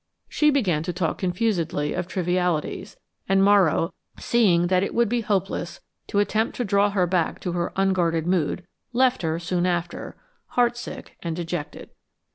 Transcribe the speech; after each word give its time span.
She 0.27 0.49
began 0.49 0.81
to 0.81 0.93
talk 0.93 1.19
confusedly 1.19 1.93
of 1.93 2.07
trivialities; 2.07 2.97
and 3.29 3.43
Morrow, 3.43 3.93
seeing 4.17 4.65
that 4.65 4.81
it 4.81 4.95
would 4.95 5.07
be 5.07 5.21
hopeless 5.21 5.79
to 6.07 6.17
attempt 6.17 6.55
to 6.55 6.65
draw 6.65 6.89
her 6.89 7.05
back 7.05 7.39
to 7.41 7.51
her 7.51 7.71
unguarded 7.75 8.25
mood, 8.25 8.65
left 8.93 9.21
her 9.21 9.37
soon 9.37 9.67
after 9.67 10.17
heartsick 10.55 11.17
and 11.21 11.35
dejected. 11.35 11.91